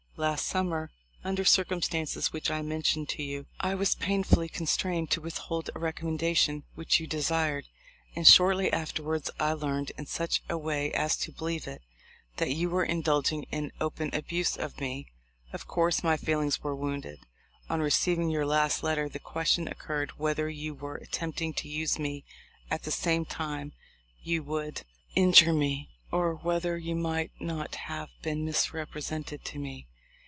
Last 0.17 0.45
sum 0.45 0.69
mer, 0.69 0.91
under 1.23 1.43
circumstances 1.43 2.31
which 2.31 2.51
I 2.51 2.61
mentioned 2.61 3.09
to 3.09 3.23
you, 3.23 3.47
I 3.59 3.73
was 3.73 3.95
painfully 3.95 4.47
constrained 4.49 5.09
to 5.11 5.21
withhold 5.21 5.69
a 5.69 5.79
recom 5.79 6.15
mendation 6.19 6.61
which 6.75 6.99
you 6.99 7.07
desired, 7.07 7.65
and 8.15 8.27
shortly 8.27 8.71
after 8.71 9.01
wards 9.01 9.31
I 9.39 9.53
learned, 9.53 9.93
in 9.97 10.05
such 10.05 10.43
a 10.47 10.59
way 10.59 10.91
as 10.91 11.17
to 11.19 11.31
believe 11.31 11.65
it, 11.65 11.81
that 12.37 12.51
you 12.51 12.69
were 12.69 12.83
indulging 12.83 13.43
in 13.51 13.71
open 13.81 14.13
abuse 14.13 14.57
of 14.57 14.79
me. 14.79 15.07
Of 15.53 15.65
course 15.65 16.03
my 16.03 16.17
feelings 16.17 16.61
were 16.61 16.75
wounded. 16.75 17.21
On 17.67 17.79
receiving 17.79 18.29
your 18.29 18.45
last 18.45 18.83
letter 18.83 19.09
the 19.09 19.17
question 19.17 19.67
occurred 19.67 20.11
whether 20.19 20.47
you 20.49 20.75
were 20.75 20.97
attempting 20.97 21.53
to 21.55 21.67
use 21.69 21.97
me 21.97 22.25
at 22.69 22.83
the 22.83 22.91
same 22.91 23.25
time 23.25 23.71
you 24.21 24.43
would 24.43 24.83
294 25.15 25.15
THE 25.15 25.15
LIFE 25.15 25.15
0F 25.15 25.15
LINCOLN. 25.15 25.27
injure 25.27 25.53
me, 25.57 25.89
or 26.11 26.35
whether 26.35 26.77
you 26.77 26.95
might 26.95 27.31
not 27.39 27.73
have 27.75 28.09
been 28.21 28.45
misrepresented 28.45 29.43
to 29.45 29.57
me. 29.57 29.87